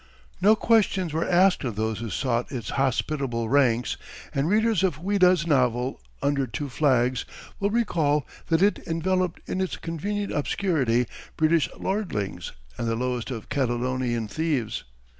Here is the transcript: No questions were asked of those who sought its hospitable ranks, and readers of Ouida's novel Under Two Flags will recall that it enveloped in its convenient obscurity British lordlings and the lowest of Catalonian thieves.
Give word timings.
No 0.41 0.55
questions 0.55 1.13
were 1.13 1.29
asked 1.29 1.63
of 1.63 1.75
those 1.75 1.99
who 1.99 2.09
sought 2.09 2.51
its 2.51 2.71
hospitable 2.71 3.49
ranks, 3.49 3.97
and 4.33 4.49
readers 4.49 4.81
of 4.83 4.97
Ouida's 4.97 5.45
novel 5.45 6.01
Under 6.23 6.47
Two 6.47 6.69
Flags 6.69 7.23
will 7.59 7.69
recall 7.69 8.25
that 8.47 8.63
it 8.63 8.79
enveloped 8.87 9.41
in 9.45 9.61
its 9.61 9.77
convenient 9.77 10.31
obscurity 10.33 11.05
British 11.37 11.69
lordlings 11.77 12.51
and 12.79 12.87
the 12.87 12.95
lowest 12.95 13.29
of 13.29 13.49
Catalonian 13.49 14.27
thieves. 14.27 14.85